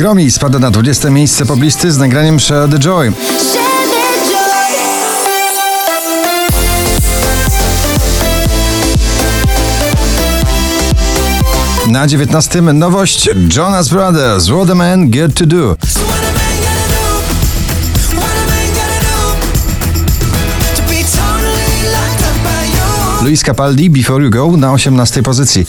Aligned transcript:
Gromi 0.00 0.30
spada 0.30 0.58
na 0.58 0.70
20 0.70 1.10
miejsce 1.10 1.46
poblisty 1.46 1.92
z 1.92 1.98
nagraniem 1.98 2.40
Share 2.40 2.68
the 2.68 2.78
Joy. 2.78 3.12
Na 11.86 12.06
19 12.06 12.62
nowość 12.62 13.30
Jonas 13.56 13.88
Brothers 13.88 14.48
What 14.48 14.70
a 14.70 14.74
Man 14.74 15.10
Get 15.10 15.34
to 15.34 15.46
Do. 15.46 15.76
Luis 23.22 23.42
Capaldi 23.42 23.90
Before 23.90 24.24
You 24.24 24.30
Go 24.30 24.56
na 24.56 24.72
18 24.72 25.22
pozycji. 25.22 25.66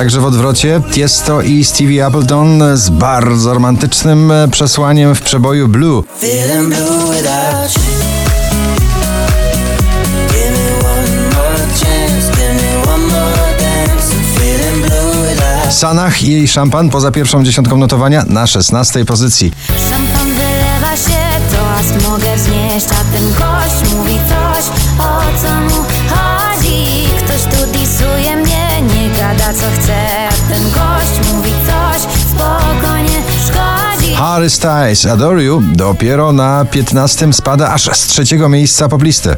Także 0.00 0.20
w 0.20 0.24
odwrocie 0.24 0.82
Tiesto 0.92 1.42
i 1.42 1.64
Stevie 1.64 2.06
Appleton 2.06 2.62
z 2.74 2.90
bardzo 2.90 3.54
romantycznym 3.54 4.32
przesłaniem 4.50 5.14
w 5.14 5.22
przeboju 5.22 5.68
Blue. 5.68 6.02
Sanach 15.70 16.22
i 16.22 16.32
jej 16.32 16.48
szampan 16.48 16.90
poza 16.90 17.10
pierwszą 17.10 17.44
dziesiątką 17.44 17.76
notowania 17.76 18.24
na 18.26 18.46
16 18.46 19.04
pozycji. 19.04 19.52
Szampan 19.90 20.28
wylewa 20.28 20.96
się, 20.96 21.20
toast 21.52 22.08
mogę 22.08 22.36
wznieść, 22.36 22.86
a 22.86 23.12
ten 23.12 23.28
gość 23.32 23.94
Harry 34.20 34.50
Styles 34.50 35.06
Adore 35.06 35.42
You 35.42 35.62
dopiero 35.72 36.32
na 36.32 36.64
15 36.64 37.32
spada 37.32 37.72
aż 37.72 37.90
z 37.96 38.06
trzeciego 38.06 38.48
miejsca 38.48 38.88
poblisty. 38.88 39.36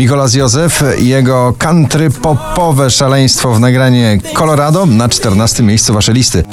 Mikolas 0.00 0.34
Józef 0.34 0.82
i 0.98 1.08
jego 1.08 1.54
country 1.58 2.10
popowe 2.10 2.90
szaleństwo 2.90 3.54
w 3.54 3.60
nagranie 3.60 4.18
Colorado 4.34 4.86
na 4.86 5.08
14 5.08 5.62
miejscu 5.62 5.94
waszej 5.94 6.14
listy. 6.14 6.44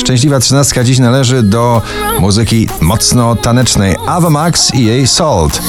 Szczęśliwa 0.00 0.40
trzynastka 0.40 0.84
dziś 0.84 0.98
należy 0.98 1.42
do 1.42 1.82
muzyki 2.20 2.68
mocno 2.80 3.36
tanecznej 3.36 3.96
Ava 4.06 4.30
Max 4.30 4.74
i 4.74 4.84
jej 4.84 5.06
Salt. 5.06 5.60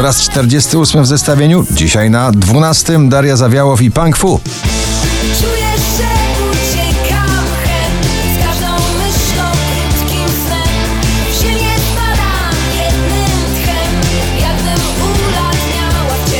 po 0.00 0.04
raz 0.04 0.20
48 0.20 1.02
w 1.02 1.06
zestawieniu, 1.06 1.66
dzisiaj 1.70 2.10
na 2.10 2.30
12 2.30 3.08
Daria 3.08 3.36
Zawiałow 3.36 3.82
i 3.82 3.90
Punk 3.90 4.16
Fu. 4.16 4.40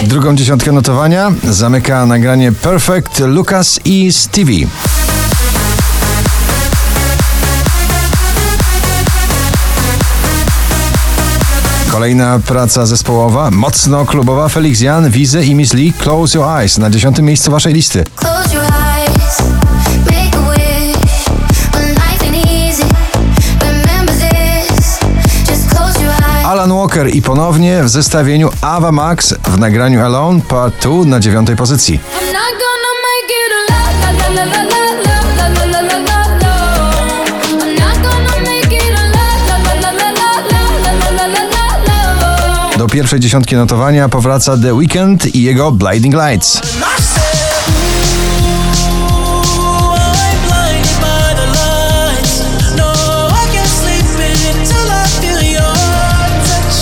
Drugą 0.03 0.37
dziesiątkę 0.37 0.73
notowania 0.73 1.33
zamyka 1.45 2.07
nagranie 2.07 2.53
Perfect 2.53 3.19
Lucas 3.19 3.81
i 3.85 4.13
Stevie. 4.13 4.90
Kolejna 11.91 12.41
praca 12.47 12.87
zespołowa, 12.87 13.51
mocno 13.51 14.07
klubowa. 14.07 14.49
Felix 14.49 14.81
Jan, 14.81 15.11
Wizy 15.11 15.45
i 15.45 15.55
Miss 15.55 15.73
Lee 15.73 15.93
Close 15.93 16.39
Your 16.39 16.49
Eyes. 16.49 16.79
Na 16.79 16.91
dziesiątym 16.91 17.25
miejscu 17.25 17.51
waszej 17.51 17.75
listy. 17.75 18.05
Alan 26.45 26.73
Walker 26.73 27.15
i 27.15 27.23
ponownie 27.23 27.83
w 27.83 27.89
zestawieniu 27.89 28.51
Ava 28.61 28.93
Max 28.93 29.35
w 29.45 29.59
nagraniu 29.59 30.05
Alone 30.05 30.41
Part 30.41 30.83
2 30.83 31.05
na 31.05 31.21
dziewiątej 31.21 31.57
pozycji. 31.57 32.01
Pierwszej 42.91 43.21
dziesiątki 43.21 43.57
notowania 43.57 44.09
powraca 44.09 44.57
The 44.57 44.75
Weeknd 44.75 45.35
i 45.35 45.43
jego 45.43 45.73
Blinding 45.73 46.15
Lights. 46.15 46.61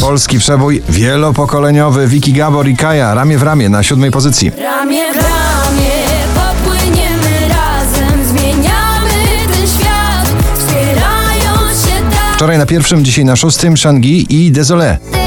Polski 0.00 0.38
przebój 0.38 0.82
wielopokoleniowy 0.88 2.06
Wiki 2.06 2.32
Gabor 2.32 2.69
i 2.69 2.76
Kaja 2.76 3.14
ramię 3.14 3.38
w 3.38 3.42
ramię 3.42 3.69
na 3.69 3.82
siódmej 3.82 4.10
pozycji. 4.10 4.50
Ramię 4.62 5.12
w 5.12 5.16
ramię 5.16 5.90
popłyniemy 6.34 7.48
razem, 7.48 8.25
zmieniamy 8.25 9.10
ten 9.52 9.66
świat, 9.66 10.28
wspierając 10.58 11.80
się 11.80 12.10
tak. 12.10 12.34
Wczoraj 12.34 12.58
na 12.58 12.66
pierwszym, 12.66 13.04
dzisiaj 13.04 13.25
na 13.25 13.36
szóstym 13.36 13.76
Shangi 13.76 14.46
i 14.46 14.52
Désolé. 14.52 14.96
Désolé, 14.98 15.18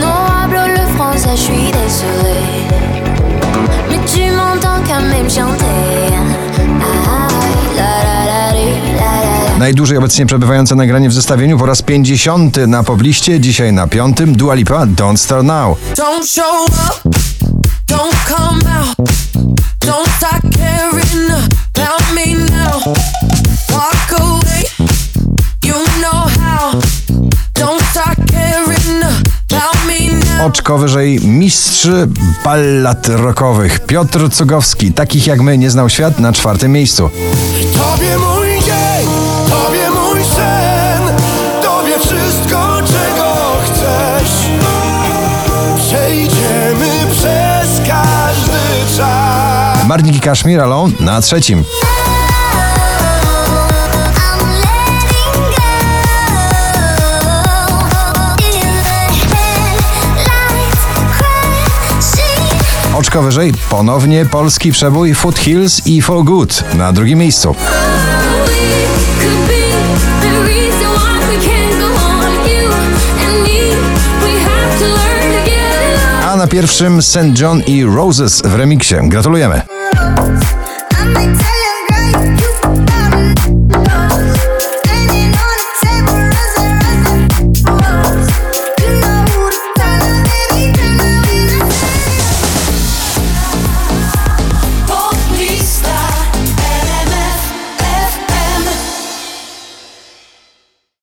non 0.00 0.26
hablo 0.42 0.60
le 0.66 0.86
français, 0.96 1.36
je 1.36 1.42
suis 1.42 1.70
désolé. 1.72 2.40
Mais 3.88 4.00
tu 4.06 4.30
m'entends 4.30 4.82
quand 4.88 5.02
même 5.02 5.30
chanter. 5.30 5.64
Ah, 7.08 7.28
la, 7.76 7.82
la, 7.82 8.24
la, 8.26 8.52
ri, 8.52 8.66
la, 8.94 9.00
la, 9.00 9.52
la. 9.52 9.58
Najdłużej 9.58 9.98
obecnie 9.98 10.26
przebywające 10.26 10.74
nagranie 10.74 11.08
w 11.08 11.12
zestawieniu 11.12 11.58
po 11.58 11.66
raz 11.66 11.82
50 11.82 12.56
na 12.56 12.82
pobliście, 12.82 13.40
dzisiaj 13.40 13.72
na 13.72 13.86
piątym 13.86 14.36
Dua 14.36 14.54
Lipa 14.54 14.86
Don't 14.86 15.16
Start 15.16 15.44
Now. 15.44 15.76
Don't 15.96 16.26
show 16.26 16.64
up, 16.66 17.14
don't 17.86 18.14
come 18.28 18.60
out, 18.78 18.96
don't 19.80 20.08
start 20.16 20.42
caring 20.56 20.99
Oczko 30.50 30.78
wyżej 30.78 31.20
mistrz 31.20 31.88
ballad 32.44 33.08
rockowych 33.08 33.80
Piotr 33.80 34.30
Cugowski, 34.30 34.92
takich 34.92 35.26
jak 35.26 35.40
my 35.40 35.58
nie 35.58 35.70
znał 35.70 35.88
świat 35.88 36.18
na 36.18 36.32
czwartym 36.32 36.72
miejscu. 36.72 37.10
Tobie 37.72 38.18
mój 38.18 38.48
dzień, 38.48 39.08
Tobie 39.50 39.90
mój 39.90 40.24
sen, 40.24 41.02
Tobie 41.62 41.98
wszystko, 41.98 42.76
czego 42.86 43.34
chcesz. 43.64 44.32
Przejdziemy 45.86 46.90
przez 47.12 47.88
każdy 47.88 48.96
czas. 48.96 49.86
Marnik 49.86 50.16
i 50.16 50.20
Kaszmir 50.20 50.60
Alone 50.60 50.92
na 51.00 51.20
trzecim. 51.20 51.64
Oczko 63.00 63.22
wyżej, 63.22 63.52
ponownie 63.70 64.26
polski 64.26 64.72
przebój 64.72 65.14
Foothills 65.14 65.86
i 65.86 66.02
For 66.02 66.24
Good 66.24 66.64
na 66.74 66.92
drugim 66.92 67.18
miejscu. 67.18 67.54
A 76.26 76.36
na 76.36 76.46
pierwszym 76.46 77.02
St. 77.02 77.40
John 77.40 77.62
i 77.66 77.84
Roses 77.84 78.42
w 78.42 78.54
remiksie. 78.54 78.94
Gratulujemy. 79.02 79.62